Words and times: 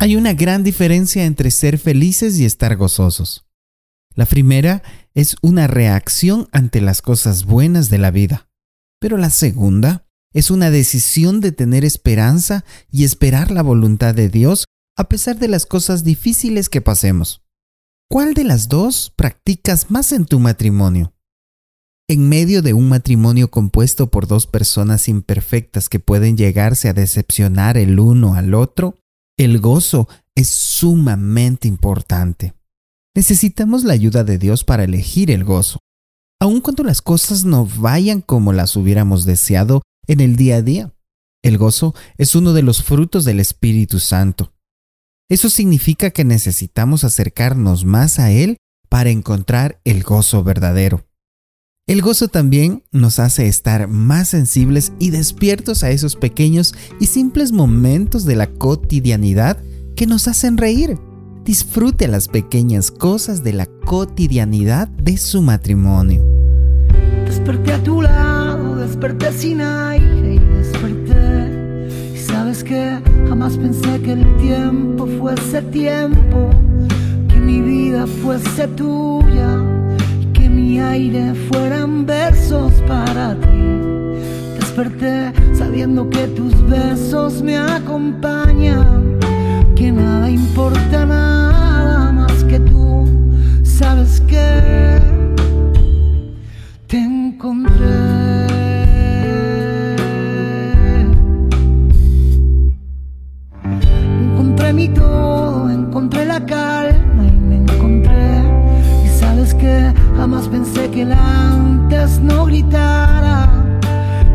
Hay 0.00 0.14
una 0.14 0.32
gran 0.32 0.62
diferencia 0.62 1.24
entre 1.24 1.50
ser 1.50 1.76
felices 1.76 2.38
y 2.38 2.44
estar 2.44 2.76
gozosos. 2.76 3.46
La 4.14 4.26
primera 4.26 4.84
es 5.12 5.36
una 5.42 5.66
reacción 5.66 6.48
ante 6.52 6.80
las 6.80 7.02
cosas 7.02 7.44
buenas 7.44 7.90
de 7.90 7.98
la 7.98 8.12
vida, 8.12 8.48
pero 9.00 9.16
la 9.16 9.30
segunda 9.30 10.06
es 10.32 10.52
una 10.52 10.70
decisión 10.70 11.40
de 11.40 11.50
tener 11.50 11.84
esperanza 11.84 12.64
y 12.92 13.02
esperar 13.02 13.50
la 13.50 13.62
voluntad 13.62 14.14
de 14.14 14.28
Dios 14.28 14.66
a 14.96 15.08
pesar 15.08 15.38
de 15.38 15.48
las 15.48 15.66
cosas 15.66 16.04
difíciles 16.04 16.68
que 16.68 16.80
pasemos. 16.80 17.42
¿Cuál 18.08 18.34
de 18.34 18.44
las 18.44 18.68
dos 18.68 19.12
practicas 19.16 19.90
más 19.90 20.12
en 20.12 20.26
tu 20.26 20.38
matrimonio? 20.38 21.12
En 22.08 22.28
medio 22.28 22.62
de 22.62 22.72
un 22.72 22.88
matrimonio 22.88 23.50
compuesto 23.50 24.10
por 24.10 24.28
dos 24.28 24.46
personas 24.46 25.08
imperfectas 25.08 25.88
que 25.88 25.98
pueden 25.98 26.36
llegarse 26.36 26.88
a 26.88 26.94
decepcionar 26.94 27.76
el 27.76 27.98
uno 27.98 28.34
al 28.34 28.54
otro, 28.54 28.94
el 29.38 29.60
gozo 29.60 30.08
es 30.34 30.48
sumamente 30.48 31.68
importante. 31.68 32.54
Necesitamos 33.14 33.84
la 33.84 33.94
ayuda 33.94 34.24
de 34.24 34.36
Dios 34.36 34.64
para 34.64 34.84
elegir 34.84 35.30
el 35.30 35.44
gozo, 35.44 35.78
aun 36.40 36.60
cuando 36.60 36.84
las 36.84 37.00
cosas 37.00 37.44
no 37.44 37.64
vayan 37.64 38.20
como 38.20 38.52
las 38.52 38.76
hubiéramos 38.76 39.24
deseado 39.24 39.82
en 40.06 40.20
el 40.20 40.36
día 40.36 40.56
a 40.56 40.62
día. 40.62 40.94
El 41.42 41.56
gozo 41.56 41.94
es 42.16 42.34
uno 42.34 42.52
de 42.52 42.62
los 42.62 42.82
frutos 42.82 43.24
del 43.24 43.40
Espíritu 43.40 44.00
Santo. 44.00 44.52
Eso 45.30 45.50
significa 45.50 46.10
que 46.10 46.24
necesitamos 46.24 47.04
acercarnos 47.04 47.84
más 47.84 48.18
a 48.18 48.32
Él 48.32 48.56
para 48.88 49.10
encontrar 49.10 49.80
el 49.84 50.02
gozo 50.02 50.42
verdadero. 50.42 51.07
El 51.88 52.02
gozo 52.02 52.28
también 52.28 52.82
nos 52.92 53.18
hace 53.18 53.48
estar 53.48 53.88
más 53.88 54.28
sensibles 54.28 54.92
y 54.98 55.08
despiertos 55.08 55.82
a 55.82 55.90
esos 55.90 56.16
pequeños 56.16 56.74
y 57.00 57.06
simples 57.06 57.50
momentos 57.50 58.26
de 58.26 58.36
la 58.36 58.46
cotidianidad 58.46 59.56
que 59.96 60.06
nos 60.06 60.28
hacen 60.28 60.58
reír. 60.58 60.98
Disfrute 61.46 62.06
las 62.06 62.28
pequeñas 62.28 62.90
cosas 62.90 63.42
de 63.42 63.54
la 63.54 63.64
cotidianidad 63.86 64.88
de 64.88 65.16
su 65.16 65.40
matrimonio. 65.40 66.22
Desperté 67.24 67.72
a 67.72 67.82
tu 67.82 68.02
lado, 68.02 68.76
desperté 68.76 69.32
sin 69.32 69.62
aire 69.62 70.34
y 70.34 70.38
desperté. 70.40 71.88
Y 72.14 72.18
sabes 72.18 72.62
que 72.64 73.00
jamás 73.30 73.56
pensé 73.56 73.98
que 74.02 74.12
el 74.12 74.36
tiempo 74.36 75.08
fuese 75.18 75.62
tiempo, 75.62 76.50
que 77.30 77.40
mi 77.40 77.62
vida 77.62 78.06
fuese 78.06 78.68
tuya 78.68 79.77
aire 80.98 81.32
fueran 81.48 82.04
versos 82.06 82.72
para 82.86 83.36
ti. 83.40 83.62
Desperté 84.58 85.32
sabiendo 85.54 86.10
que 86.10 86.26
tus 86.28 86.52
besos 86.68 87.40
me 87.40 87.56
acompañan, 87.56 88.97
Jamás 110.30 110.48
pensé 110.48 110.90
que 110.90 111.00
el 111.00 111.12
antes 111.12 112.20
no 112.20 112.44
gritara, 112.44 113.48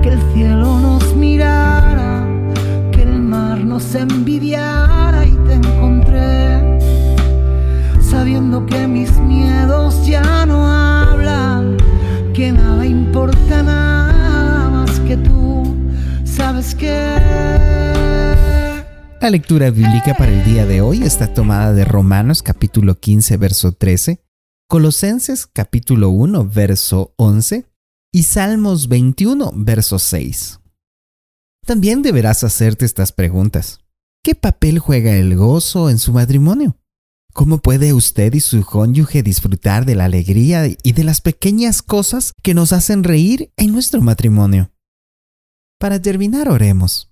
que 0.01 0.09
el 0.09 0.19
cielo 0.33 0.79
nos 0.79 1.15
mirara, 1.15 2.25
que 2.91 3.03
el 3.03 3.21
mar 3.21 3.59
nos 3.59 3.93
envidiara 3.93 5.23
y 5.23 5.35
te 5.45 5.53
encontré, 5.53 6.79
sabiendo 8.01 8.65
que 8.65 8.87
mis 8.87 9.15
miedos 9.19 10.03
ya 10.03 10.47
no 10.47 10.65
hablan, 10.67 11.77
que 12.33 12.51
nada 12.51 12.87
importa 12.87 13.61
nada 13.61 14.69
más 14.71 14.99
que 15.01 15.15
tú, 15.15 15.75
sabes 16.23 16.73
que... 16.73 16.89
La 19.21 19.29
lectura 19.29 19.69
bíblica 19.69 20.15
para 20.17 20.31
el 20.31 20.43
día 20.43 20.65
de 20.65 20.81
hoy 20.81 21.03
está 21.03 21.27
tomada 21.27 21.71
de 21.71 21.85
Romanos 21.85 22.41
capítulo 22.41 22.95
15, 22.95 23.37
verso 23.37 23.73
13 23.73 24.23
Colosenses 24.69 25.45
capítulo 25.45 26.09
1, 26.09 26.49
verso 26.49 27.13
11 27.17 27.65
y 28.11 28.23
Salmos 28.23 28.87
21, 28.87 29.51
verso 29.55 29.99
6. 29.99 30.59
También 31.65 32.01
deberás 32.01 32.43
hacerte 32.43 32.85
estas 32.85 33.11
preguntas. 33.11 33.79
¿Qué 34.23 34.35
papel 34.35 34.79
juega 34.79 35.15
el 35.15 35.35
gozo 35.35 35.89
en 35.89 35.99
su 35.99 36.13
matrimonio? 36.13 36.77
¿Cómo 37.33 37.59
puede 37.59 37.93
usted 37.93 38.33
y 38.33 38.39
su 38.39 38.63
cónyuge 38.63 39.21
disfrutar 39.21 39.85
de 39.85 39.95
la 39.95 40.05
alegría 40.05 40.65
y 40.67 40.93
de 40.93 41.03
las 41.03 41.21
pequeñas 41.21 41.81
cosas 41.81 42.33
que 42.43 42.53
nos 42.53 42.73
hacen 42.73 43.03
reír 43.03 43.51
en 43.57 43.71
nuestro 43.71 44.01
matrimonio? 44.01 44.71
Para 45.79 46.01
terminar, 46.01 46.49
oremos. 46.49 47.11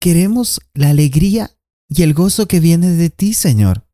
Queremos 0.00 0.60
la 0.74 0.90
alegría 0.90 1.56
y 1.88 2.02
el 2.02 2.12
gozo 2.12 2.48
que 2.48 2.60
viene 2.60 2.90
de 2.90 3.10
ti, 3.10 3.32
Señor. 3.32 3.85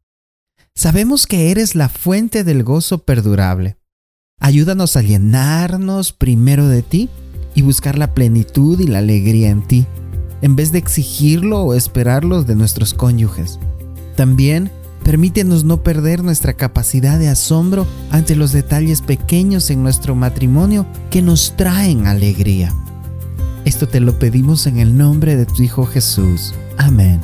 Sabemos 0.75 1.27
que 1.27 1.51
eres 1.51 1.75
la 1.75 1.89
fuente 1.89 2.45
del 2.45 2.65
gozo 2.65 2.99
perdurable. 2.99 3.77
Ayúdanos 4.41 4.97
a 4.97 5.03
llenarnos 5.03 6.13
primero 6.13 6.67
de 6.67 6.83
ti 6.83 7.11
y 7.55 7.63
buscar 7.63 7.99
la 7.99 8.15
plenitud 8.15 8.81
y 8.81 8.87
la 8.87 8.99
alegría 8.99 9.51
en 9.51 9.63
ti, 9.63 9.87
en 10.41 10.57
vez 10.57 10.73
de 10.73 10.79
exigirlo 10.79 11.61
o 11.61 11.75
esperarlo 11.75 12.43
de 12.43 12.57
nuestros 12.57 12.95
cónyuges. 12.95 13.61
También 14.17 14.73
permítenos 15.05 15.63
no 15.65 15.83
perder 15.83 16.25
nuestra 16.25 16.55
capacidad 16.55 17.19
de 17.19 17.29
asombro 17.29 17.87
ante 18.11 18.35
los 18.35 18.53
detalles 18.53 19.03
pequeños 19.03 19.71
en 19.71 19.83
nuestro 19.83 20.15
matrimonio 20.15 20.87
que 21.11 21.21
nos 21.21 21.55
traen 21.57 22.07
alegría. 22.07 22.73
Esto 23.67 23.87
te 23.87 24.01
lo 24.01 24.19
pedimos 24.19 24.67
en 24.67 24.79
el 24.79 24.97
nombre 24.97 25.37
de 25.37 25.45
tu 25.45 25.63
Hijo 25.63 25.85
Jesús. 25.85 26.55
Amén. 26.79 27.21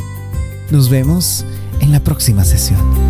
Nos 0.71 0.91
vemos 0.91 1.45
en 1.81 1.93
la 1.93 2.05
próxima 2.05 2.45
sesión. 2.45 3.08